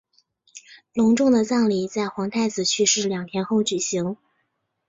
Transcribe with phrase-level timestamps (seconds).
[0.93, 4.17] 隆重的葬礼在皇太子去世两天后举行。